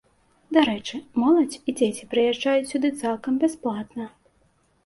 [0.55, 4.05] Дарэчы, моладзь і дзеці прыязджаюць сюды цалкам бясплатна.